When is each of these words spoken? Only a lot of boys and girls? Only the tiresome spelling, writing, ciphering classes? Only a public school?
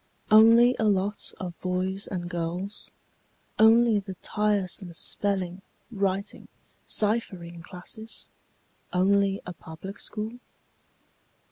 Only 0.31 0.75
a 0.79 0.85
lot 0.85 1.31
of 1.39 1.61
boys 1.61 2.07
and 2.07 2.27
girls? 2.27 2.89
Only 3.59 3.99
the 3.99 4.15
tiresome 4.23 4.95
spelling, 4.95 5.61
writing, 5.91 6.47
ciphering 6.87 7.61
classes? 7.61 8.25
Only 8.91 9.41
a 9.45 9.53
public 9.53 9.99
school? 9.99 10.39